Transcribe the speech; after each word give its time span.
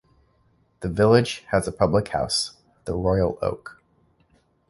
The 0.79 0.89
village 0.89 1.45
has 1.51 1.67
a 1.67 1.71
public 1.71 2.07
house, 2.07 2.57
the 2.85 2.95
Royal 2.95 3.37
Oak. 3.43 3.83